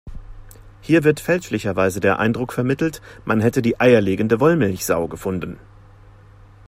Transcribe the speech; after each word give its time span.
Hier 0.81 1.03
wird 1.03 1.19
fälschlicherweise 1.19 1.99
der 1.99 2.17
Eindruck 2.17 2.53
vermittelt, 2.53 3.03
man 3.23 3.39
hätte 3.39 3.61
die 3.61 3.79
eierlegende 3.79 4.39
Wollmilchsau 4.39 5.07
gefunden. 5.07 5.59